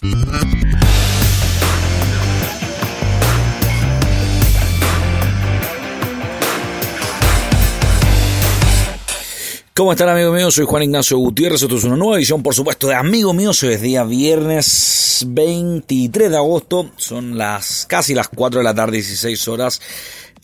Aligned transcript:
¿Cómo 0.00 0.14
están 9.92 10.08
amigos 10.08 10.36
míos? 10.36 10.54
Soy 10.54 10.66
Juan 10.66 10.84
Ignacio 10.84 11.18
Gutiérrez, 11.18 11.62
esto 11.62 11.74
es 11.74 11.82
una 11.82 11.96
nueva 11.96 12.16
edición 12.16 12.44
por 12.44 12.54
supuesto 12.54 12.86
de 12.86 12.94
Amigo 12.94 13.32
Mío, 13.32 13.50
hoy 13.60 13.72
es 13.72 13.80
día 13.80 14.04
viernes 14.04 15.24
23 15.26 16.30
de 16.30 16.36
agosto, 16.36 16.92
son 16.96 17.36
las 17.36 17.84
casi 17.86 18.14
las 18.14 18.28
4 18.28 18.60
de 18.60 18.64
la 18.64 18.74
tarde, 18.74 18.98
16 18.98 19.48
horas. 19.48 19.80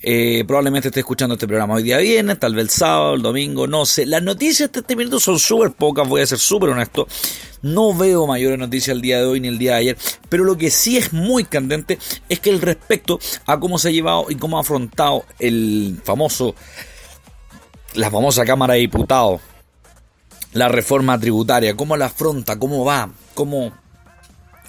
Eh, 0.07 0.45
probablemente 0.47 0.89
esté 0.89 1.01
escuchando 1.01 1.33
este 1.33 1.47
programa 1.47 1.73
hoy 1.73 1.83
día 1.83 1.97
viernes, 1.97 2.39
tal 2.39 2.55
vez 2.55 2.65
el 2.65 2.69
sábado, 2.71 3.15
el 3.15 3.23
domingo, 3.23 3.67
no 3.67 3.87
sé. 3.87 4.05
Las 4.05 4.23
noticias 4.23 4.71
de 4.71 4.81
este 4.81 4.97
minuto 4.97 5.19
son 5.19 5.39
súper 5.39 5.73
pocas, 5.73 6.07
voy 6.07 6.21
a 6.21 6.27
ser 6.27 6.39
súper 6.39 6.69
honesto. 6.69 7.09
No 7.63 7.97
veo 7.97 8.27
mayores 8.27 8.59
noticias 8.59 8.95
el 8.95 9.01
día 9.01 9.21
de 9.21 9.25
hoy 9.25 9.41
ni 9.41 9.49
el 9.49 9.57
día 9.57 9.73
de 9.73 9.79
ayer, 9.79 9.99
pero 10.29 10.45
lo 10.45 10.59
que 10.59 10.71
sí 10.71 10.99
es 10.99 11.15
muy 11.15 11.45
candente 11.45 11.99
es 12.29 12.39
que 12.39 12.51
el 12.51 12.61
respecto 12.61 13.19
a 13.47 13.59
cómo 13.59 13.79
se 13.79 13.89
ha 13.89 13.93
llevado 13.93 14.27
y 14.29 14.35
cómo 14.35 14.59
ha 14.59 14.61
afrontado 14.61 15.25
el 15.39 15.99
famoso 16.05 16.55
la 17.95 18.11
famosa 18.11 18.45
Cámara 18.45 18.75
de 18.75 18.81
Diputados, 18.81 19.41
la 20.53 20.69
reforma 20.69 21.19
tributaria, 21.19 21.75
cómo 21.75 21.97
la 21.97 22.07
afronta, 22.07 22.59
cómo 22.59 22.85
va, 22.85 23.09
cómo, 23.33 23.73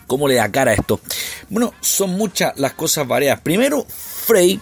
cómo 0.07 0.29
le 0.29 0.35
da 0.35 0.49
cara 0.49 0.71
a 0.71 0.75
esto. 0.75 1.01
Bueno, 1.49 1.73
son 1.81 2.11
muchas 2.11 2.57
las 2.57 2.73
cosas 2.73 3.05
variadas. 3.05 3.41
Primero, 3.41 3.85
Frey, 3.89 4.61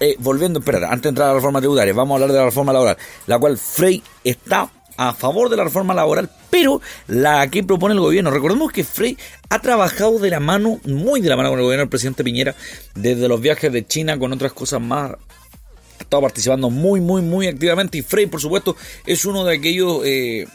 eh, 0.00 0.16
volviendo, 0.18 0.60
espera, 0.60 0.88
antes 0.88 1.02
de 1.02 1.08
entrar 1.10 1.28
a 1.28 1.30
la 1.30 1.36
reforma 1.36 1.60
tributaria, 1.60 1.92
vamos 1.92 2.12
a 2.12 2.14
hablar 2.16 2.32
de 2.32 2.38
la 2.38 2.44
reforma 2.46 2.72
laboral, 2.72 2.96
la 3.26 3.38
cual 3.38 3.58
Frey 3.58 4.02
está 4.24 4.70
a 4.96 5.14
favor 5.14 5.48
de 5.48 5.56
la 5.56 5.64
reforma 5.64 5.94
laboral, 5.94 6.28
pero 6.50 6.80
la 7.06 7.48
que 7.48 7.62
propone 7.62 7.94
el 7.94 8.00
gobierno. 8.00 8.30
Recordemos 8.30 8.72
que 8.72 8.82
Frey 8.82 9.16
ha 9.48 9.60
trabajado 9.60 10.18
de 10.18 10.30
la 10.30 10.40
mano, 10.40 10.80
muy 10.84 11.20
de 11.20 11.28
la 11.28 11.36
mano 11.36 11.50
con 11.50 11.58
el 11.60 11.64
gobierno 11.64 11.82
del 11.82 11.88
presidente 11.88 12.24
Piñera, 12.24 12.54
desde 12.94 13.28
los 13.28 13.40
viajes 13.40 13.72
de 13.72 13.86
China 13.86 14.18
con 14.18 14.32
otras 14.32 14.52
cosas 14.52 14.80
más 14.80 15.12
ha 15.12 16.02
estado 16.02 16.22
participando 16.22 16.70
muy, 16.70 17.00
muy, 17.00 17.22
muy 17.22 17.46
activamente. 17.46 17.98
Y 17.98 18.02
Frey, 18.02 18.26
por 18.26 18.40
supuesto, 18.40 18.76
es 19.06 19.24
uno 19.24 19.44
de 19.44 19.56
aquellos, 19.56 20.02
eh, 20.04 20.46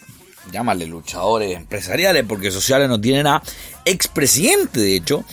llámale 0.51 0.87
luchadores 0.87 1.55
empresariales, 1.55 2.25
porque 2.27 2.51
sociales 2.51 2.89
no 2.89 2.99
tienen 2.99 3.27
a 3.27 3.41
expresidente, 3.85 4.79
de 4.79 4.95
hecho, 4.95 5.25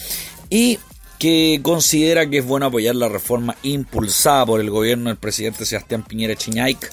y 0.49 0.79
que 1.21 1.61
considera 1.63 2.29
que 2.29 2.39
es 2.39 2.47
bueno 2.47 2.67
apoyar 2.67 2.97
la 2.97 3.09
reforma 3.09 3.55
impulsada 3.63 4.47
por 4.47 4.61
el 4.61 4.71
gobierno 4.71 5.11
del 5.11 5.19
presidente 5.19 5.67
Sebastián 5.67 6.03
Piñera 6.03 6.35
Chiñaic, 6.35 6.91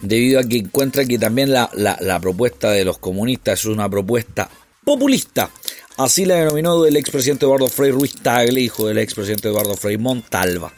debido 0.00 0.38
a 0.38 0.44
que 0.44 0.58
encuentra 0.58 1.06
que 1.06 1.18
también 1.18 1.50
la, 1.50 1.70
la 1.72 2.20
propuesta 2.20 2.70
de 2.70 2.84
los 2.84 2.98
comunistas 2.98 3.60
es 3.60 3.64
una 3.64 3.88
propuesta 3.88 4.50
populista 4.84 5.50
Así 5.96 6.24
la 6.24 6.34
denominó 6.34 6.84
el 6.86 6.96
expresidente 6.96 7.44
Eduardo 7.44 7.68
Frei 7.68 7.92
Ruiz 7.92 8.16
Tagle, 8.16 8.60
hijo 8.60 8.88
del 8.88 8.98
expresidente 8.98 9.46
Eduardo 9.46 9.76
Frei 9.76 9.96
Montalva. 9.96 10.72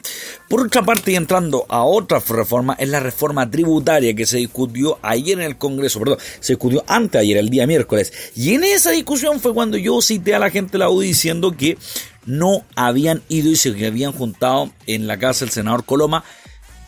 Por 0.47 0.67
otra 0.67 0.83
parte, 0.83 1.13
y 1.13 1.17
entrando 1.17 1.65
a 1.71 1.85
otra 1.85 2.21
reforma, 2.21 2.77
es 2.79 2.91
la 2.91 3.01
reforma 3.01 3.51
tributaria 3.51 4.15
que 4.15 4.27
se 4.27 4.37
discutió 4.37 4.99
ayer 5.01 5.39
en 5.39 5.47
el 5.47 5.57
Congreso, 5.57 6.01
perdón, 6.01 6.19
se 6.41 6.53
discutió 6.53 6.85
antes 6.87 7.19
ayer, 7.19 7.39
el 7.39 7.49
día 7.49 7.67
miércoles. 7.67 8.13
Y 8.35 8.53
en 8.53 8.65
esa 8.65 8.91
discusión 8.91 9.41
fue 9.41 9.55
cuando 9.55 9.79
yo 9.79 10.03
cité 10.03 10.35
a 10.35 10.39
la 10.39 10.51
gente 10.51 10.73
de 10.73 10.79
la 10.81 10.91
UDI 10.91 11.07
diciendo 11.07 11.57
que 11.57 11.79
no 12.27 12.67
habían 12.75 13.23
ido 13.31 13.51
y 13.51 13.57
se 13.57 13.71
habían 13.87 14.13
juntado 14.13 14.71
en 14.87 15.07
la 15.07 15.19
casa 15.19 15.47
del 15.47 15.53
senador 15.53 15.87
Coloma, 15.87 16.25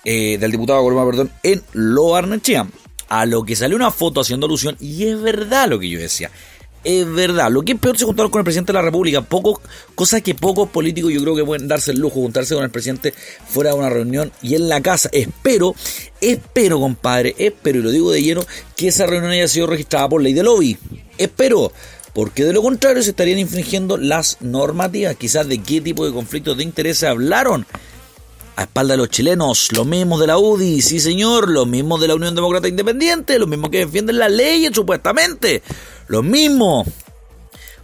eh, 0.04 0.36
del 0.36 0.50
diputado 0.50 0.82
Coloma, 0.82 1.06
perdón, 1.06 1.32
en 1.42 1.62
Loarnechea. 1.72 2.68
A 3.08 3.24
lo 3.24 3.42
que 3.42 3.56
salió 3.56 3.74
una 3.74 3.90
foto 3.90 4.20
haciendo 4.20 4.44
alusión, 4.44 4.76
y 4.80 5.06
es 5.06 5.18
verdad 5.18 5.66
lo 5.66 5.78
que 5.78 5.88
yo 5.88 5.98
decía 5.98 6.30
es 6.84 7.12
verdad. 7.12 7.50
Lo 7.50 7.62
que 7.62 7.72
es 7.72 7.78
peor 7.78 7.98
se 7.98 8.04
juntaron 8.04 8.30
con 8.30 8.40
el 8.40 8.44
presidente 8.44 8.72
de 8.72 8.78
la 8.78 8.82
República. 8.82 9.22
Poco, 9.22 9.60
cosas 9.94 10.22
que 10.22 10.34
pocos 10.34 10.68
políticos 10.68 11.12
yo 11.12 11.20
creo 11.22 11.34
que 11.34 11.44
pueden 11.44 11.68
darse 11.68 11.92
el 11.92 11.98
lujo, 11.98 12.20
juntarse 12.20 12.54
con 12.54 12.64
el 12.64 12.70
presidente 12.70 13.12
fuera 13.48 13.70
de 13.70 13.76
una 13.76 13.90
reunión 13.90 14.32
y 14.42 14.54
en 14.54 14.68
la 14.68 14.80
casa. 14.80 15.08
Espero, 15.12 15.74
espero, 16.20 16.80
compadre, 16.80 17.34
espero, 17.38 17.80
y 17.80 17.82
lo 17.82 17.90
digo 17.90 18.10
de 18.10 18.22
lleno, 18.22 18.44
que 18.76 18.88
esa 18.88 19.06
reunión 19.06 19.32
haya 19.32 19.48
sido 19.48 19.66
registrada 19.66 20.08
por 20.08 20.22
ley 20.22 20.32
de 20.32 20.42
lobby. 20.42 20.78
Espero. 21.16 21.72
Porque 22.14 22.44
de 22.44 22.52
lo 22.52 22.62
contrario 22.62 23.02
se 23.02 23.10
estarían 23.10 23.38
infringiendo 23.38 23.96
las 23.96 24.38
normativas. 24.40 25.14
Quizás 25.14 25.46
de 25.46 25.62
qué 25.62 25.80
tipo 25.80 26.04
de 26.04 26.12
conflictos 26.12 26.56
de 26.56 26.64
interés 26.64 27.04
hablaron 27.04 27.64
a 28.58 28.62
espalda 28.62 28.94
de 28.94 28.98
los 28.98 29.10
chilenos, 29.10 29.70
los 29.70 29.86
mismos 29.86 30.18
de 30.18 30.26
la 30.26 30.36
UDI, 30.36 30.82
sí 30.82 30.98
señor, 30.98 31.48
los 31.48 31.68
mismos 31.68 32.00
de 32.00 32.08
la 32.08 32.16
Unión 32.16 32.34
Demócrata 32.34 32.66
Independiente, 32.66 33.38
los 33.38 33.46
mismos 33.46 33.70
que 33.70 33.78
defienden 33.78 34.18
las 34.18 34.32
leyes 34.32 34.72
supuestamente, 34.74 35.62
los 36.08 36.24
mismos. 36.24 36.86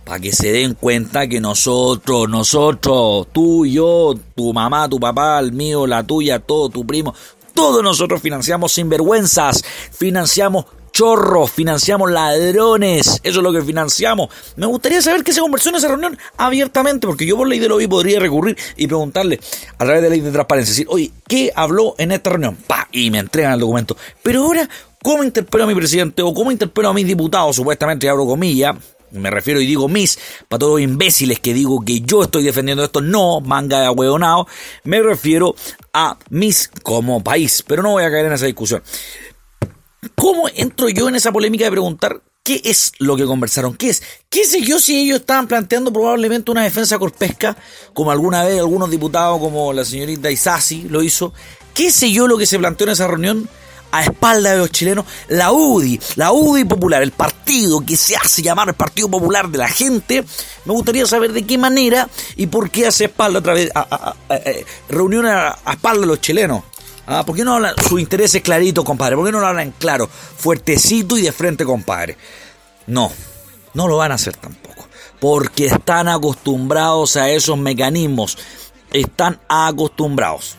Para 0.04 0.20
que 0.20 0.32
se 0.32 0.52
den 0.52 0.74
cuenta 0.74 1.26
que 1.26 1.40
nosotros, 1.40 2.28
nosotros, 2.28 3.28
tú, 3.32 3.64
yo, 3.64 4.14
tu 4.34 4.52
mamá, 4.52 4.86
tu 4.86 5.00
papá, 5.00 5.38
el 5.40 5.52
mío, 5.52 5.86
la 5.86 6.02
tuya, 6.02 6.40
todo, 6.40 6.68
tu 6.68 6.86
primo, 6.86 7.14
todos 7.54 7.82
nosotros 7.82 8.20
financiamos 8.20 8.72
sinvergüenzas, 8.72 9.64
financiamos 9.92 10.66
chorros, 10.94 11.50
financiamos 11.50 12.08
ladrones, 12.08 13.20
eso 13.24 13.38
es 13.40 13.42
lo 13.42 13.52
que 13.52 13.60
financiamos. 13.62 14.28
Me 14.54 14.64
gustaría 14.66 15.02
saber 15.02 15.24
qué 15.24 15.32
se 15.32 15.40
conversó 15.40 15.70
en 15.70 15.74
esa 15.74 15.88
reunión 15.88 16.16
abiertamente, 16.36 17.08
porque 17.08 17.26
yo 17.26 17.36
por 17.36 17.48
ley 17.48 17.58
de 17.58 17.68
lobby 17.68 17.88
podría 17.88 18.20
recurrir 18.20 18.56
y 18.76 18.86
preguntarle 18.86 19.40
a 19.76 19.84
través 19.84 20.02
de 20.02 20.08
la 20.08 20.14
ley 20.14 20.20
de 20.20 20.30
transparencia, 20.30 20.72
decir, 20.72 20.86
oye, 20.88 21.10
¿qué 21.26 21.52
habló 21.54 21.96
en 21.98 22.12
esta 22.12 22.30
reunión? 22.30 22.56
Pa, 22.68 22.88
y 22.92 23.10
me 23.10 23.18
entregan 23.18 23.54
el 23.54 23.60
documento. 23.60 23.96
Pero 24.22 24.44
ahora, 24.44 24.68
¿cómo 25.02 25.24
interpelo 25.24 25.64
a 25.64 25.66
mi 25.66 25.74
presidente 25.74 26.22
o 26.22 26.32
cómo 26.32 26.52
interpelo 26.52 26.90
a 26.90 26.94
mis 26.94 27.06
diputados? 27.08 27.56
Supuestamente, 27.56 28.08
abro 28.08 28.24
comillas, 28.24 28.76
me 29.10 29.30
refiero 29.30 29.60
y 29.60 29.66
digo 29.66 29.88
mis, 29.88 30.18
para 30.48 30.60
todos 30.60 30.72
los 30.74 30.80
imbéciles 30.80 31.40
que 31.40 31.54
digo 31.54 31.84
que 31.84 32.00
yo 32.00 32.22
estoy 32.22 32.42
defendiendo 32.42 32.84
esto, 32.84 33.00
no, 33.00 33.40
manga 33.40 33.80
de 33.80 34.44
me 34.84 35.02
refiero 35.02 35.54
a 35.92 36.18
mis 36.30 36.68
como 36.82 37.22
país, 37.22 37.64
pero 37.66 37.82
no 37.82 37.92
voy 37.92 38.04
a 38.04 38.10
caer 38.10 38.26
en 38.26 38.32
esa 38.32 38.46
discusión. 38.46 38.82
¿Cómo 40.14 40.48
entro 40.54 40.88
yo 40.88 41.08
en 41.08 41.16
esa 41.16 41.32
polémica 41.32 41.64
de 41.64 41.70
preguntar 41.70 42.22
qué 42.42 42.60
es 42.64 42.92
lo 42.98 43.16
que 43.16 43.24
conversaron? 43.24 43.76
¿Qué 43.76 43.90
es? 43.90 44.02
¿Qué 44.28 44.44
sé 44.44 44.62
yo 44.62 44.78
si 44.78 44.96
ellos 44.96 45.20
estaban 45.20 45.46
planteando 45.46 45.92
probablemente 45.92 46.50
una 46.50 46.62
defensa 46.62 46.98
corpesca, 46.98 47.56
como 47.92 48.10
alguna 48.10 48.44
vez 48.44 48.58
algunos 48.58 48.90
diputados 48.90 49.38
como 49.40 49.72
la 49.72 49.84
señorita 49.84 50.30
Isasi 50.30 50.82
lo 50.88 51.02
hizo? 51.02 51.32
¿Qué 51.72 51.90
sé 51.90 52.10
yo 52.12 52.26
lo 52.26 52.38
que 52.38 52.46
se 52.46 52.58
planteó 52.58 52.86
en 52.86 52.92
esa 52.92 53.06
reunión? 53.06 53.48
a 53.94 54.02
espalda 54.02 54.50
de 54.50 54.58
los 54.58 54.72
chilenos, 54.72 55.04
la 55.28 55.52
UDI, 55.52 56.00
la 56.16 56.32
UDI 56.32 56.64
Popular, 56.64 57.00
el 57.00 57.12
partido 57.12 57.80
que 57.86 57.96
se 57.96 58.16
hace 58.16 58.42
llamar 58.42 58.68
el 58.68 58.74
Partido 58.74 59.08
Popular 59.08 59.48
de 59.48 59.58
la 59.58 59.68
gente, 59.68 60.24
me 60.64 60.72
gustaría 60.72 61.06
saber 61.06 61.32
de 61.32 61.46
qué 61.46 61.58
manera 61.58 62.08
y 62.34 62.48
por 62.48 62.70
qué 62.70 62.88
hace 62.88 63.04
espalda 63.04 63.38
otra 63.38 63.54
vez, 63.54 63.70
a, 63.72 64.16
reunión 64.88 65.26
a, 65.26 65.56
espalda 65.70 66.00
de 66.00 66.06
los 66.08 66.20
chilenos. 66.20 66.64
Ah, 67.06 67.24
¿Por 67.24 67.36
qué 67.36 67.44
no 67.44 67.54
hablan 67.54 67.74
su 67.86 67.98
interés 67.98 68.34
es 68.34 68.42
clarito, 68.42 68.84
compadre? 68.84 69.16
¿Por 69.16 69.26
qué 69.26 69.32
no 69.32 69.40
lo 69.40 69.46
hablan 69.46 69.72
claro, 69.72 70.08
fuertecito 70.08 71.18
y 71.18 71.22
de 71.22 71.32
frente, 71.32 71.64
compadre? 71.64 72.16
No, 72.86 73.12
no 73.74 73.88
lo 73.88 73.98
van 73.98 74.12
a 74.12 74.14
hacer 74.14 74.36
tampoco. 74.36 74.88
Porque 75.20 75.66
están 75.66 76.08
acostumbrados 76.08 77.16
a 77.16 77.30
esos 77.30 77.58
mecanismos. 77.58 78.38
Están 78.92 79.40
acostumbrados. 79.48 80.56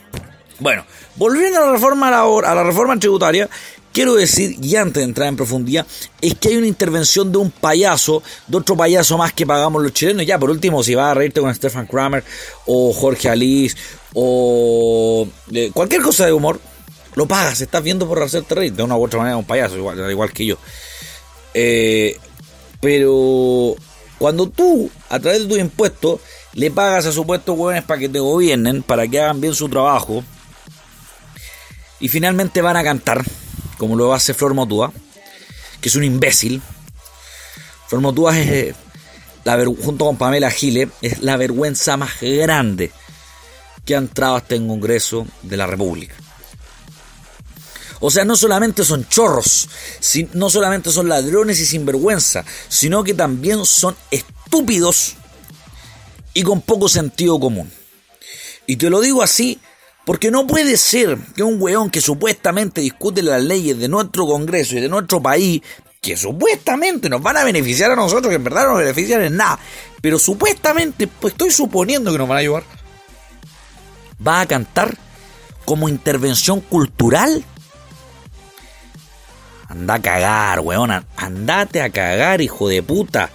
Bueno, 0.60 0.86
volviendo 1.16 1.62
a 1.62 1.66
la 1.66 1.72
reforma 1.74 2.08
a 2.10 2.56
la 2.56 2.64
reforma 2.64 2.98
tributaria, 2.98 3.50
quiero 3.96 4.16
decir, 4.16 4.58
y 4.62 4.76
antes 4.76 4.96
de 4.96 5.04
entrar 5.06 5.30
en 5.30 5.38
profundidad, 5.38 5.88
es 6.20 6.36
que 6.36 6.50
hay 6.50 6.58
una 6.58 6.68
intervención 6.68 7.32
de 7.32 7.38
un 7.38 7.50
payaso, 7.50 8.22
de 8.46 8.58
otro 8.58 8.76
payaso 8.76 9.18
más 9.18 9.32
que 9.32 9.48
pagamos 9.48 9.82
los 9.82 9.94
chilenos. 9.94 10.26
Ya, 10.26 10.38
por 10.38 10.50
último, 10.50 10.84
si 10.84 10.94
vas 10.96 11.12
a 11.12 11.14
reírte 11.14 11.40
con 11.40 11.56
Stefan 11.56 11.88
Kramer 11.88 12.22
o 12.66 12.92
Jorge 12.92 13.30
Alice 13.30 13.78
o 14.14 15.26
cualquier 15.74 16.02
cosa 16.02 16.26
de 16.26 16.34
humor, 16.34 16.60
lo 17.16 17.26
pagas, 17.26 17.62
estás 17.62 17.82
viendo 17.82 18.06
por 18.06 18.22
hacerte 18.22 18.54
reír. 18.54 18.74
De 18.74 18.84
una 18.84 18.98
u 18.98 19.06
otra 19.06 19.20
manera, 19.20 19.38
un 19.38 19.46
payaso, 19.46 19.78
igual, 19.78 20.12
igual 20.12 20.34
que 20.34 20.46
yo. 20.46 20.58
Eh, 21.54 22.20
pero 22.82 23.76
cuando 24.18 24.50
tú, 24.50 24.92
a 25.10 25.22
través 25.22 25.44
de 25.44 25.48
tus 25.48 25.58
impuestos, 25.58 26.20
le 26.52 26.70
pagas 26.70 27.06
a 27.06 27.14
supuestos 27.14 27.56
jóvenes 27.56 27.86
para 27.86 28.02
que 28.02 28.10
te 28.10 28.20
gobiernen, 28.20 28.84
para 28.84 29.08
que 29.08 29.22
hagan 29.22 29.40
bien 29.40 29.56
su 29.56 29.70
trabajo, 29.70 30.22
y 32.02 32.10
finalmente 32.10 32.62
van 32.62 32.76
a 32.76 32.84
cantar, 32.84 33.24
como 33.78 33.96
lo 33.96 34.14
hace 34.14 34.34
Flor 34.34 34.54
Motúa, 34.54 34.92
que 35.82 35.90
es 35.90 35.96
un 35.96 36.04
imbécil. 36.04 36.62
Flor 37.88 38.02
Motúa 38.02 38.40
es, 38.40 38.50
eh, 38.50 38.76
la, 39.44 39.64
junto 39.66 40.06
con 40.06 40.18
Pamela 40.18 40.50
Gile, 40.50 40.90
es 41.02 41.22
la 41.22 41.38
vergüenza 41.38 41.98
más 41.98 42.22
grande 42.22 42.92
que 43.86 43.96
ha 43.96 44.00
entrado 44.00 44.36
hasta 44.36 44.56
en 44.56 44.68
Congreso 44.68 45.28
de 45.44 45.58
la 45.58 45.68
República. 45.68 46.16
O 48.00 48.12
sea, 48.12 48.26
no 48.26 48.36
solamente 48.36 48.84
son 48.84 49.08
chorros, 49.08 49.70
no 50.34 50.50
solamente 50.50 50.92
son 50.92 51.08
ladrones 51.08 51.60
y 51.60 51.66
sinvergüenza, 51.66 52.44
sino 52.68 53.04
que 53.04 53.14
también 53.14 53.66
son 53.66 53.96
estúpidos 54.12 55.16
y 56.34 56.44
con 56.44 56.62
poco 56.62 56.90
sentido 56.90 57.40
común. 57.40 57.72
Y 58.68 58.76
te 58.76 58.90
lo 58.90 59.00
digo 59.00 59.24
así 59.24 59.60
porque 60.06 60.32
no 60.32 60.46
puede 60.46 60.78
ser 60.78 61.18
que 61.36 61.44
un 61.44 61.62
weón 61.62 61.90
que 61.90 62.02
supuestamente 62.02 62.82
discute 62.82 63.24
las 63.24 63.44
leyes 63.44 63.78
de 63.78 63.88
nuestro 63.88 64.26
Congreso 64.28 64.78
y 64.78 64.82
de 64.82 64.90
nuestro 64.90 65.22
país 65.22 65.62
que 66.00 66.16
supuestamente 66.16 67.10
nos 67.10 67.22
van 67.24 67.38
a 67.38 67.44
beneficiar 67.44 67.92
a 67.92 67.96
nosotros, 67.96 68.30
que 68.30 68.36
en 68.36 68.44
verdad 68.44 68.66
no 68.66 68.70
nos 68.74 68.80
benefician 68.80 69.24
en 69.24 69.38
nada, 69.38 69.58
pero 70.02 70.20
supuestamente, 70.20 71.08
pues 71.08 71.34
estoy 71.34 71.50
suponiendo 71.50 72.12
que 72.12 72.20
nos 72.20 72.28
van 72.28 72.38
a 72.38 72.42
ayudar, 72.42 72.64
va 74.26 74.42
a 74.42 74.46
cantar 74.46 74.96
como 75.66 75.90
intervención 75.90 76.62
cultural. 76.62 77.44
Anda 79.68 79.96
a 79.96 80.02
cagar, 80.02 80.60
weón. 80.60 80.92
Andate 81.18 81.82
a 81.82 81.90
cagar, 81.90 82.40
hijo 82.40 82.70
de 82.70 82.84
puta. 82.84 83.32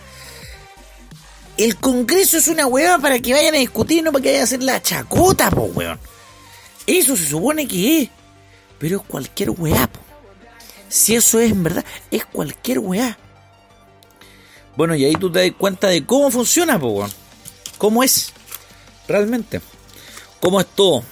El 1.57 1.77
Congreso 1.77 2.39
es 2.39 2.47
una 2.47 2.67
weá 2.67 2.99
para 2.99 3.19
que 3.19 3.33
vayan 3.33 3.57
a 3.57 3.59
discutir, 3.59 4.05
no 4.05 4.13
para 4.13 4.23
que 4.23 4.29
vayan 4.29 4.43
a 4.43 4.45
hacer 4.45 4.63
la 4.63 4.81
chacota, 4.81 5.51
po, 5.51 5.63
weón. 5.75 5.99
Eso 6.99 7.17
se 7.17 7.27
supone 7.27 7.69
que 7.69 8.03
es. 8.03 8.09
Pero 8.79 8.97
es 8.97 9.03
cualquier 9.05 9.51
weá. 9.51 9.89
Si 10.89 11.15
eso 11.15 11.39
es 11.39 11.53
en 11.53 11.63
verdad, 11.63 11.85
es 12.11 12.25
cualquier 12.25 12.81
weá. 12.81 13.17
Bueno, 14.77 14.97
y 14.97 15.05
ahí 15.05 15.15
tú 15.15 15.31
te 15.31 15.41
das 15.41 15.57
cuenta 15.57 15.87
de 15.87 16.05
cómo 16.05 16.33
funciona, 16.33 16.81
po. 16.81 17.07
Cómo 17.79 18.03
es. 18.03 18.33
Realmente. 19.07 19.61
Cómo 20.41 20.61
es 20.61 20.67
todo. 20.75 21.05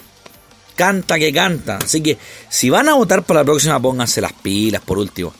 Canta 0.74 1.16
que 1.16 1.32
canta. 1.32 1.76
Así 1.76 2.02
que, 2.02 2.18
si 2.48 2.70
van 2.70 2.88
a 2.88 2.94
votar 2.94 3.22
para 3.22 3.40
la 3.40 3.44
próxima, 3.44 3.80
pónganse 3.80 4.20
las 4.20 4.32
pilas, 4.32 4.82
por 4.82 4.98
último. 4.98 5.32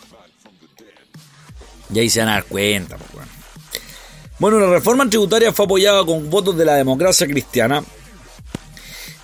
Y 1.93 1.99
ahí 1.99 2.11
se 2.11 2.21
van 2.21 2.29
a 2.29 2.35
dar 2.35 2.45
cuenta, 2.45 2.97
po. 2.97 3.19
Bueno, 4.39 4.61
la 4.61 4.71
reforma 4.71 5.09
tributaria 5.11 5.53
fue 5.53 5.65
apoyada 5.65 6.07
con 6.07 6.31
votos 6.31 6.57
de 6.57 6.65
la 6.65 6.75
democracia 6.75 7.27
cristiana. 7.27 7.83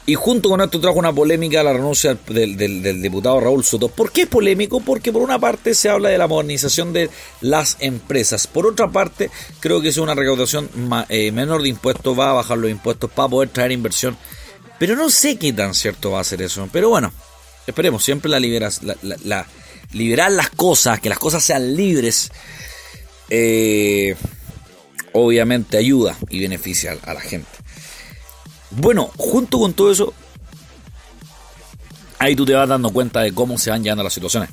Y 0.06 0.16
junto 0.16 0.50
con 0.50 0.60
esto 0.60 0.80
trajo 0.80 0.98
una 0.98 1.14
polémica 1.14 1.62
la 1.62 1.72
renuncia 1.72 2.16
del, 2.28 3.02
diputado 3.02 3.40
Raúl 3.40 3.64
Soto. 3.64 3.88
¿Por 3.88 4.12
qué 4.12 4.22
es 4.22 4.28
polémico? 4.28 4.80
Porque 4.80 5.12
por 5.12 5.22
una 5.22 5.38
parte 5.38 5.74
se 5.74 5.88
habla 5.88 6.10
de 6.10 6.18
la 6.18 6.26
modernización 6.26 6.92
de 6.92 7.08
las 7.40 7.78
empresas. 7.80 8.46
Por 8.46 8.66
otra 8.66 8.88
parte, 8.88 9.30
creo 9.60 9.80
que 9.80 9.88
es 9.88 9.96
una 9.96 10.14
recaudación 10.14 10.68
eh, 11.08 11.32
menor 11.32 11.62
de 11.62 11.70
impuestos, 11.70 12.18
va 12.18 12.30
a 12.30 12.34
bajar 12.34 12.58
los 12.58 12.70
impuestos 12.70 13.10
para 13.10 13.28
poder 13.30 13.48
traer 13.48 13.72
inversión. 13.72 14.18
Pero 14.78 14.94
no 14.94 15.08
sé 15.08 15.38
qué 15.38 15.54
tan 15.54 15.72
cierto 15.72 16.10
va 16.10 16.20
a 16.20 16.24
ser 16.24 16.42
eso. 16.42 16.68
Pero 16.70 16.90
bueno, 16.90 17.10
esperemos, 17.66 18.04
siempre 18.04 18.30
la, 18.30 18.38
liberas, 18.38 18.82
liberar 19.92 20.32
las 20.32 20.50
cosas, 20.50 21.00
que 21.00 21.08
las 21.08 21.18
cosas 21.18 21.42
sean 21.42 21.74
libres. 21.74 22.30
Eh, 23.30 24.14
obviamente 25.12 25.78
ayuda 25.78 26.14
y 26.28 26.40
beneficia 26.40 26.98
a 27.06 27.14
la 27.14 27.20
gente. 27.22 27.63
Bueno, 28.76 29.10
junto 29.16 29.58
con 29.58 29.72
todo 29.72 29.90
eso, 29.90 30.12
ahí 32.18 32.34
tú 32.34 32.44
te 32.44 32.54
vas 32.54 32.68
dando 32.68 32.90
cuenta 32.90 33.20
de 33.20 33.32
cómo 33.32 33.58
se 33.58 33.70
van 33.70 33.82
llevando 33.82 34.04
las 34.04 34.12
situaciones. 34.12 34.50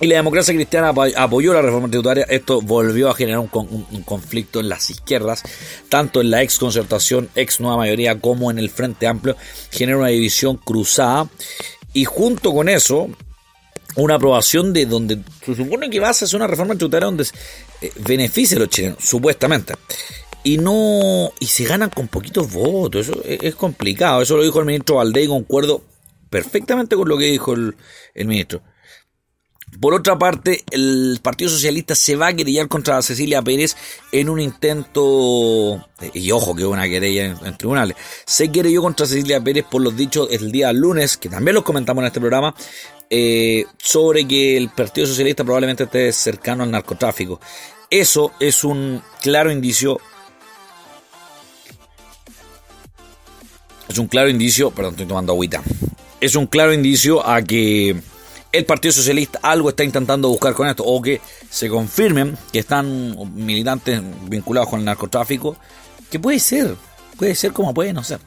Y 0.00 0.06
la 0.06 0.16
democracia 0.16 0.52
cristiana 0.52 0.92
apoyó 1.16 1.54
la 1.54 1.62
reforma 1.62 1.88
tributaria. 1.88 2.26
Esto 2.28 2.60
volvió 2.60 3.08
a 3.08 3.14
generar 3.14 3.38
un, 3.38 4.02
conflicto 4.04 4.58
en 4.58 4.68
las 4.68 4.90
izquierdas, 4.90 5.42
tanto 5.88 6.20
en 6.20 6.30
la 6.30 6.42
ex 6.42 6.58
concertación, 6.58 7.28
ex 7.36 7.60
nueva 7.60 7.76
mayoría, 7.76 8.20
como 8.20 8.50
en 8.50 8.58
el 8.58 8.70
Frente 8.70 9.06
Amplio. 9.06 9.36
Genera 9.70 9.98
una 9.98 10.08
división 10.08 10.56
cruzada. 10.56 11.28
Y 11.92 12.04
junto 12.04 12.52
con 12.52 12.68
eso, 12.68 13.08
una 13.94 14.16
aprobación 14.16 14.72
de 14.72 14.86
donde 14.86 15.20
se 15.44 15.54
supone 15.54 15.88
que 15.88 16.00
va 16.00 16.08
a 16.08 16.10
hacer 16.10 16.28
una 16.34 16.48
reforma 16.48 16.74
tributaria 16.74 17.06
donde 17.06 17.24
eh, 17.80 17.92
beneficie 18.00 18.56
a 18.56 18.60
los 18.60 18.68
chilenos, 18.68 18.98
supuestamente. 19.00 19.74
Y 20.44 20.58
no. 20.58 21.32
Y 21.40 21.46
se 21.46 21.64
ganan 21.64 21.90
con 21.90 22.08
poquitos 22.08 22.52
votos. 22.52 23.08
Eso 23.08 23.22
es, 23.24 23.54
complicado. 23.56 24.22
Eso 24.22 24.36
lo 24.36 24.42
dijo 24.42 24.60
el 24.60 24.66
ministro 24.66 24.96
Valdés 24.96 25.24
y 25.24 25.28
concuerdo 25.28 25.82
perfectamente 26.30 26.96
con 26.96 27.08
lo 27.08 27.18
que 27.18 27.24
dijo 27.24 27.54
el, 27.54 27.74
ministro. 28.14 28.62
Por 29.80 29.94
otra 29.94 30.16
parte, 30.16 30.62
el 30.70 31.18
Partido 31.20 31.50
Socialista 31.50 31.96
se 31.96 32.14
va 32.14 32.28
a 32.28 32.32
querellar 32.32 32.68
contra 32.68 33.02
Cecilia 33.02 33.42
Pérez 33.42 33.76
en 34.12 34.28
un 34.28 34.40
intento, 34.40 35.84
y 36.12 36.30
ojo 36.30 36.54
que 36.54 36.62
es 36.62 36.68
una 36.68 36.88
querella 36.88 37.24
en, 37.24 37.36
en, 37.44 37.56
tribunales, 37.56 37.96
se 38.24 38.52
querelló 38.52 38.82
contra 38.82 39.06
Cecilia 39.06 39.42
Pérez 39.42 39.64
por 39.68 39.82
los 39.82 39.96
dichos 39.96 40.28
el 40.30 40.52
día 40.52 40.72
lunes, 40.72 41.16
que 41.16 41.28
también 41.28 41.56
los 41.56 41.64
comentamos 41.64 42.02
en 42.02 42.06
este 42.06 42.20
programa, 42.20 42.54
eh, 43.10 43.66
sobre 43.78 44.26
que 44.26 44.56
el 44.56 44.70
Partido 44.70 45.06
Socialista 45.06 45.44
probablemente 45.44 45.84
esté 45.84 46.12
cercano 46.12 46.64
al 46.64 46.70
narcotráfico. 46.70 47.40
Eso 47.90 48.32
es 48.40 48.64
un 48.64 49.02
claro 49.22 49.52
indicio. 49.52 50.00
Es 53.88 53.98
un 53.98 54.06
claro 54.06 54.28
indicio, 54.28 54.70
perdón, 54.70 54.94
estoy 54.94 55.06
tomando 55.06 55.32
agüita. 55.32 55.62
Es 56.20 56.36
un 56.36 56.46
claro 56.46 56.72
indicio 56.72 57.26
a 57.26 57.42
que 57.42 57.96
el 58.50 58.64
Partido 58.64 58.92
Socialista 58.92 59.40
algo 59.42 59.68
está 59.68 59.84
intentando 59.84 60.28
buscar 60.28 60.54
con 60.54 60.68
esto, 60.68 60.84
o 60.84 61.02
que 61.02 61.20
se 61.50 61.68
confirmen 61.68 62.38
que 62.52 62.60
están 62.60 63.16
militantes 63.34 64.00
vinculados 64.28 64.70
con 64.70 64.78
el 64.78 64.84
narcotráfico, 64.84 65.56
que 66.10 66.20
puede 66.20 66.38
ser, 66.38 66.76
puede 67.18 67.34
ser 67.34 67.52
como 67.52 67.74
puede 67.74 67.92
no 67.92 68.04
ser. 68.04 68.20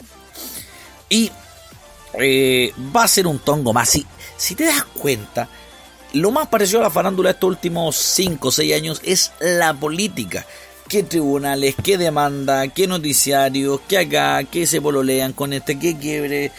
Y 1.10 1.32
eh, 2.20 2.74
va 2.96 3.04
a 3.04 3.08
ser 3.08 3.26
un 3.26 3.40
tongo 3.40 3.74
más. 3.74 3.90
Si, 3.90 4.06
si 4.36 4.54
te 4.54 4.66
das 4.66 4.84
cuenta, 4.84 5.48
lo 6.14 6.32
más 6.32 6.48
parecido 6.48 6.80
a 6.80 6.84
la 6.84 6.90
farándula 6.90 7.30
de 7.30 7.34
estos 7.34 7.50
últimos 7.50 7.96
5 7.96 8.48
o 8.48 8.52
6 8.52 8.74
años 8.74 9.02
es 9.04 9.32
la 9.40 9.74
política. 9.74 10.46
¿Qué 10.88 11.04
tribunales, 11.04 11.76
qué 11.84 11.98
demanda, 11.98 12.70
qué 12.70 12.88
noticiarios, 12.88 13.82
qué 13.90 13.98
acá, 13.98 14.42
qué 14.46 14.66
se 14.66 14.80
pololean 14.80 15.34
con 15.34 15.52
este, 15.52 15.78
qué 15.78 15.98
quiebre? 15.98 16.54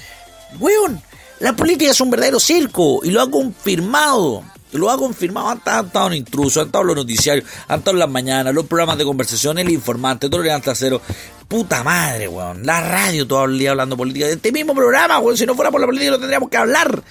Weón, 0.60 1.00
la 1.40 1.56
política 1.56 1.92
es 1.92 2.00
un 2.02 2.10
verdadero 2.10 2.38
circo 2.38 3.00
y 3.02 3.10
lo 3.10 3.22
ha 3.22 3.30
confirmado. 3.30 4.44
Lo 4.72 4.90
ha 4.90 4.98
confirmado, 4.98 5.48
han, 5.48 5.86
estado 5.86 6.08
en 6.08 6.14
intrusos, 6.14 6.60
han 6.60 6.66
estado 6.66 6.84
los 6.84 6.96
noticiarios, 6.96 7.48
han 7.68 7.78
estado 7.78 7.96
en 7.96 8.00
las 8.00 8.10
mañanas, 8.10 8.52
los 8.52 8.66
programas 8.66 8.98
de 8.98 9.04
conversación, 9.06 9.58
el 9.58 9.70
informante, 9.70 10.28
todo 10.28 10.42
el 10.42 10.62
cero. 10.74 11.00
Puta 11.48 11.82
madre, 11.82 12.28
weón. 12.28 12.66
La 12.66 12.82
radio 12.82 13.26
todo 13.26 13.46
el 13.46 13.58
día 13.58 13.70
hablando 13.70 13.96
política. 13.96 14.26
De 14.26 14.34
este 14.34 14.52
mismo 14.52 14.74
programa, 14.74 15.20
weón. 15.20 15.38
Si 15.38 15.46
no 15.46 15.54
fuera 15.54 15.70
por 15.70 15.80
la 15.80 15.86
política, 15.86 16.10
no 16.10 16.18
tendríamos 16.18 16.50
que 16.50 16.56
hablar. 16.58 17.02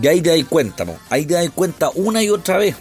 Y 0.00 0.06
ahí 0.06 0.20
te 0.20 0.30
das 0.30 0.48
cuenta, 0.48 0.84
¿no? 0.84 0.94
Ahí 1.10 1.26
te 1.26 1.34
das 1.34 1.50
cuenta 1.50 1.90
una 1.96 2.22
y 2.22 2.30
otra 2.30 2.58
vez 2.58 2.76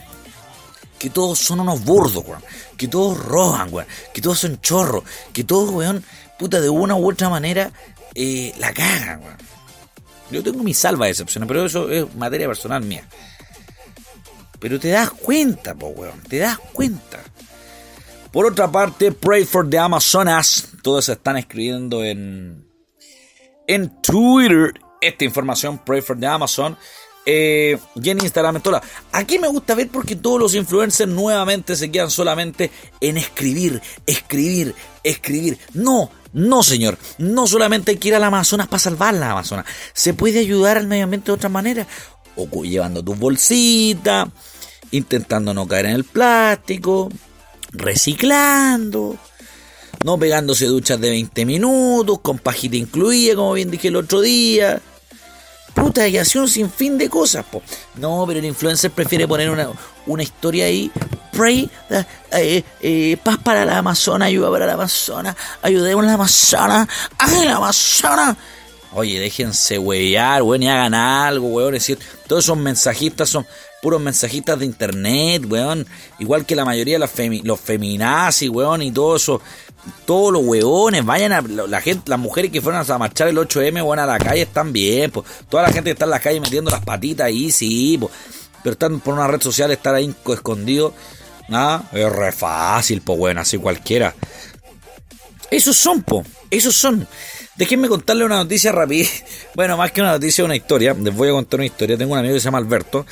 que 1.02 1.10
todos 1.10 1.40
son 1.40 1.62
unos 1.62 1.84
burdos, 1.84 2.24
weón. 2.28 2.44
Que 2.78 2.88
todos 2.88 3.18
roban, 3.18 3.74
weón. 3.74 3.88
Que 4.14 4.22
todos 4.22 4.38
son 4.38 4.62
chorros. 4.62 5.04
Que 5.34 5.44
todos, 5.44 5.72
weón, 5.72 6.06
puta, 6.38 6.62
de 6.62 6.70
una 6.70 6.94
u 6.96 7.10
otra 7.10 7.28
manera 7.28 7.72
eh, 8.14 8.54
la 8.60 8.72
cagan, 8.72 9.24
weón. 9.24 9.38
Yo 10.30 10.44
tengo 10.44 10.64
mi 10.64 10.76
salva 10.76 11.06
de 11.06 11.12
excepciones, 11.12 11.48
pero 11.48 11.66
eso 11.66 11.90
es 11.90 12.14
materia 12.14 12.46
personal 12.46 12.84
mía. 12.84 13.04
Pero 14.60 14.80
te 14.80 14.90
das 14.90 15.10
cuenta, 15.10 15.74
po, 15.74 15.88
weón. 15.88 16.22
Te 16.22 16.38
das 16.38 16.60
cuenta. 16.72 17.20
Por 18.32 18.46
otra 18.46 18.72
parte, 18.72 19.12
Pray 19.12 19.44
for 19.44 19.68
the 19.68 19.80
Amazonas. 19.80 20.68
Todos 20.84 21.10
están 21.10 21.38
escribiendo 21.38 22.04
en, 22.04 22.64
en 23.66 24.02
Twitter 24.04 24.80
esta 25.02 25.26
información, 25.26 25.80
Pray 25.84 26.02
for 26.02 26.20
the 26.20 26.28
Amazon. 26.28 26.78
Eh, 27.26 27.78
y 27.96 28.10
en 28.10 28.20
Instagram 28.20 28.56
en 28.56 28.62
toda. 28.62 28.82
Aquí 29.12 29.38
me 29.38 29.48
gusta 29.48 29.76
ver 29.76 29.90
porque 29.90 30.16
todos 30.16 30.40
los 30.40 30.56
influencers 30.56 31.10
nuevamente 31.10 31.76
se 31.76 31.92
quedan 31.92 32.10
solamente 32.10 32.72
en 33.00 33.18
escribir, 33.18 33.82
escribir, 34.06 34.74
escribir. 35.04 35.60
No, 35.74 36.10
no 36.34 36.64
señor, 36.64 36.98
no 37.20 37.46
solamente 37.46 37.92
hay 37.92 37.98
que 37.98 38.08
ir 38.10 38.16
al 38.16 38.24
Amazonas 38.24 38.68
para 38.68 38.80
salvar 38.80 39.14
la 39.14 39.32
Amazonas. 39.32 39.66
Se 39.94 40.14
puede 40.14 40.40
ayudar 40.40 40.78
al 40.78 40.88
medio 40.88 41.04
ambiente 41.04 41.28
de 41.28 41.34
otra 41.34 41.50
manera. 41.50 41.86
O 42.36 42.64
llevando 42.64 43.04
tu 43.04 43.14
bolsita, 43.14 44.30
intentando 44.92 45.54
no 45.54 45.68
caer 45.68 45.88
en 45.88 45.96
el 45.96 46.06
plástico, 46.06 47.10
reciclando, 47.72 49.18
no 50.04 50.18
pegándose 50.18 50.66
duchas 50.66 51.00
de 51.00 51.10
20 51.10 51.46
minutos, 51.46 52.20
con 52.22 52.40
pajita 52.40 52.78
incluida, 52.78 53.36
como 53.36 53.54
bien 53.54 53.70
dije 53.70 53.90
el 53.90 53.98
otro 53.98 54.22
día. 54.22 54.82
Puta, 55.92 56.08
y 56.08 56.18
así 56.18 56.38
un 56.38 56.48
sinfín 56.48 56.98
de 56.98 57.10
cosas, 57.10 57.44
po. 57.44 57.62
No, 57.96 58.24
pero 58.26 58.40
el 58.40 58.46
influencer 58.46 58.92
prefiere 58.92 59.28
poner 59.28 59.50
una, 59.50 59.68
una 60.06 60.24
historia 60.24 60.64
ahí. 60.64 60.90
Pray, 61.34 61.70
eh, 61.90 62.06
eh, 62.32 62.64
eh, 62.80 63.18
paz 63.22 63.38
para 63.44 63.66
la 63.66 63.80
Amazona, 63.80 64.26
ayuda 64.26 64.50
para 64.50 64.66
la 64.66 64.74
Amazona, 64.76 65.36
ayudemos 65.62 66.06
a 66.06 66.08
la 66.08 66.14
Amazona, 66.14 66.88
¡ay, 67.18 67.46
la 67.46 67.58
Amazona! 67.58 68.38
Oye, 68.94 69.20
déjense 69.20 69.78
huevear, 69.78 70.44
weón, 70.44 70.64
y 70.64 70.70
hagan 70.70 70.94
algo, 70.94 71.48
weón. 71.48 71.76
Es 71.76 71.82
decir, 71.82 72.00
todos 72.26 72.46
esos 72.46 72.58
mensajistas 72.58 73.28
son 73.28 73.46
puros 73.82 74.02
mensajistas 74.02 74.60
de 74.60 74.66
internet, 74.66 75.46
weón. 75.50 75.86
Igual 76.20 76.46
que 76.46 76.56
la 76.56 76.66
mayoría 76.66 77.00
de 77.00 77.08
femi 77.08 77.42
los 77.42 77.60
feminazis, 77.60 78.50
weón, 78.50 78.82
y 78.82 78.92
todo 78.92 79.16
eso. 79.16 79.42
Todos 80.06 80.32
los 80.32 80.44
weones, 80.44 81.04
vayan 81.04 81.32
a. 81.34 81.42
La 81.42 81.82
gente, 81.82 82.10
las 82.10 82.20
mujeres 82.20 82.52
que 82.52 82.62
fueron 82.62 82.86
a 82.88 82.98
marchar 82.98 83.28
el 83.28 83.38
8M, 83.38 83.84
weón, 83.84 84.00
a 84.00 84.06
la 84.06 84.20
calle 84.20 84.44
están 84.44 84.72
bien, 84.72 85.12
pues. 85.12 85.26
Toda 85.50 85.64
la 85.64 85.70
gente 85.70 85.90
que 85.90 85.94
está 85.94 86.06
en 86.06 86.12
la 86.12 86.20
calle 86.20 86.40
metiendo 86.40 86.70
las 86.70 86.84
patitas 86.84 87.26
ahí, 87.26 87.52
sí, 87.52 87.98
pues. 88.00 88.12
Pero 88.64 88.74
están 88.74 89.00
por 89.00 89.16
una 89.16 89.28
red 89.28 89.42
social, 89.42 89.72
estar 89.72 89.96
ahí 89.96 90.14
escondido, 90.28 90.94
nada, 91.50 91.90
es 91.92 92.12
re 92.12 92.32
fácil, 92.32 93.02
pues, 93.02 93.18
weón, 93.18 93.38
así 93.40 93.58
cualquiera. 93.58 94.14
Esos 95.50 95.76
son, 95.76 96.04
po, 96.04 96.24
esos 96.50 96.76
son. 96.76 97.08
Déjenme 97.58 97.90
contarle 97.90 98.26
una 98.26 98.38
noticia 98.38 98.72
rápida. 98.72 99.08
Bueno, 99.54 99.76
más 99.76 99.92
que 99.92 100.02
una 100.02 100.14
noticia, 100.14 100.46
una 100.46 100.56
historia. 100.56 100.94
Les 100.94 101.14
voy 101.14 101.28
a 101.28 101.34
contar 101.34 101.60
una 101.60 101.66
historia. 101.66 101.98
Tengo 101.98 102.14
un 102.14 102.20
amigo 102.20 102.34
que 102.34 102.40
se 102.40 102.46
llama 102.46 102.58
Alberto. 102.58 103.06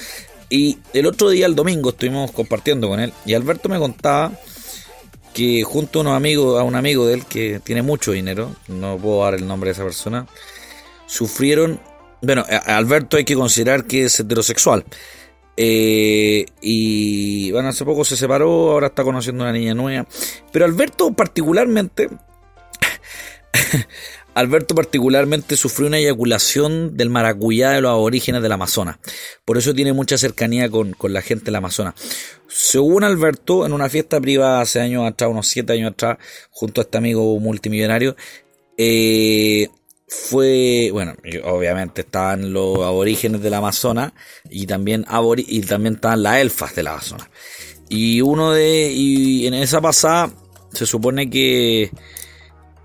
Y 0.49 0.79
el 0.93 1.05
otro 1.05 1.29
día, 1.29 1.45
el 1.45 1.55
domingo, 1.55 1.91
estuvimos 1.91 2.31
compartiendo 2.31 2.87
con 2.87 2.99
él 2.99 3.13
y 3.25 3.33
Alberto 3.35 3.69
me 3.69 3.77
contaba 3.77 4.31
que 5.33 5.63
junto 5.63 5.99
a, 5.99 6.01
unos 6.01 6.15
amigos, 6.15 6.59
a 6.59 6.63
un 6.63 6.75
amigo 6.75 7.05
de 7.05 7.13
él 7.13 7.25
que 7.25 7.59
tiene 7.63 7.81
mucho 7.81 8.11
dinero, 8.11 8.55
no 8.67 8.97
puedo 8.97 9.23
dar 9.23 9.35
el 9.35 9.47
nombre 9.47 9.69
de 9.69 9.73
esa 9.73 9.83
persona, 9.83 10.25
sufrieron, 11.05 11.79
bueno, 12.21 12.43
Alberto 12.65 13.17
hay 13.17 13.25
que 13.25 13.35
considerar 13.35 13.85
que 13.85 14.05
es 14.05 14.19
heterosexual. 14.19 14.85
Eh, 15.55 16.45
y 16.61 17.51
bueno, 17.51 17.69
hace 17.69 17.83
poco 17.83 18.05
se 18.05 18.15
separó, 18.15 18.71
ahora 18.71 18.87
está 18.87 19.03
conociendo 19.03 19.43
una 19.43 19.53
niña 19.53 19.73
nueva. 19.73 20.07
Pero 20.51 20.65
Alberto 20.65 21.11
particularmente 21.11 22.09
Alberto 24.39 24.73
particularmente 24.73 25.57
sufrió 25.57 25.87
una 25.87 25.97
eyaculación 25.97 26.95
del 26.95 27.09
maracuyá 27.09 27.71
de 27.71 27.81
los 27.81 27.91
aborígenes 27.91 28.41
del 28.41 28.53
Amazonas. 28.53 28.97
Por 29.43 29.57
eso 29.57 29.73
tiene 29.73 29.91
mucha 29.91 30.17
cercanía 30.17 30.69
con, 30.69 30.95
la 31.09 31.21
gente 31.21 31.45
del 31.45 31.57
Amazonas. 31.57 31.95
Según 32.47 33.03
Alberto, 33.03 33.65
en 33.65 33.73
una 33.73 33.89
fiesta 33.89 34.21
privada 34.21 34.61
hace 34.61 34.79
años 34.79 35.05
atrás, 35.05 35.29
unos 35.29 35.47
siete 35.47 35.73
años 35.73 35.91
atrás, 35.91 36.19
junto 36.51 36.79
a 36.79 36.83
este 36.85 36.97
amigo 36.97 37.37
multimillonario, 37.37 38.15
eh, 38.77 39.67
fue, 40.07 40.89
bueno, 40.93 41.15
obviamente 41.43 42.01
estaban 42.01 42.53
los 42.53 42.77
aborígenes 42.77 43.41
del 43.41 43.53
Amazonas 43.53 44.13
y 44.49 44.67
también, 44.67 45.05
y 45.35 45.61
también 45.63 45.95
estaban 45.95 46.23
las 46.23 46.37
elfas 46.37 46.73
del 46.75 46.87
Amazonas. 46.87 47.27
Y 47.89 48.21
uno 48.21 48.53
de, 48.53 48.89
y 48.89 49.47
en 49.47 49.53
esa 49.55 49.81
pasada 49.81 50.31
se 50.71 50.85
supone 50.85 51.29
que 51.29 51.91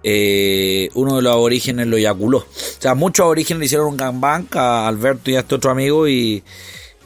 eh, 0.07 0.91
uno 0.95 1.17
de 1.17 1.23
los 1.23 1.33
aborígenes 1.33 1.87
lo 1.87 1.97
eyaculó. 1.97 2.39
O 2.39 2.47
sea, 2.79 2.95
muchos 2.95 3.25
aborígenes 3.25 3.61
le 3.61 3.67
hicieron 3.67 3.87
un 3.89 3.97
gangbang 3.97 4.47
a 4.53 4.87
Alberto 4.87 5.31
y 5.31 5.37
a 5.37 5.41
este 5.41 5.55
otro 5.55 5.71
amigo 5.71 6.07
y, 6.07 6.45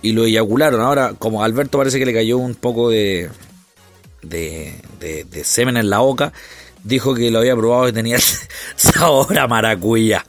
lo 0.02 0.24
eyacularon. 0.24 0.80
Ahora, 0.80 1.14
como 1.16 1.42
a 1.42 1.44
Alberto 1.44 1.78
parece 1.78 1.98
que 1.98 2.06
le 2.06 2.12
cayó 2.12 2.38
un 2.38 2.56
poco 2.56 2.90
de, 2.90 3.30
de, 4.22 4.74
de, 4.98 5.44
semen 5.44 5.76
en 5.76 5.90
la 5.90 6.00
boca, 6.00 6.32
dijo 6.82 7.14
que 7.14 7.30
lo 7.30 7.38
había 7.38 7.54
probado 7.54 7.88
y 7.88 7.92
tenía 7.92 8.18
sabor 8.76 9.38
a 9.38 9.46
maracuya. 9.46 10.24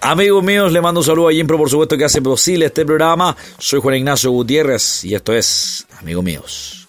Amigos 0.00 0.42
míos, 0.42 0.72
le 0.72 0.80
mando 0.80 1.00
un 1.00 1.06
saludo 1.06 1.28
a 1.28 1.32
Jimpro, 1.32 1.56
por 1.56 1.70
supuesto, 1.70 1.96
que 1.96 2.04
hace 2.04 2.20
posible 2.20 2.66
este 2.66 2.84
programa. 2.84 3.36
Soy 3.58 3.80
Juan 3.80 3.94
Ignacio 3.94 4.32
Gutiérrez 4.32 5.04
y 5.04 5.14
esto 5.14 5.32
es 5.32 5.86
Amigos 6.00 6.24
míos. 6.24 6.81